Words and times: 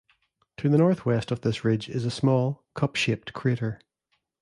To 0.57 0.67
the 0.67 0.79
northwest 0.79 1.29
of 1.29 1.41
this 1.41 1.63
ridge 1.63 1.87
is 1.87 2.05
a 2.05 2.09
small, 2.09 2.65
cup-shaped 2.73 3.33
crater. 3.33 3.79